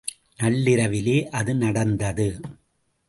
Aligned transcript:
நள்ளிரவிலே 0.39 1.29
அது 1.29 1.55
நடந்தது. 1.55 2.27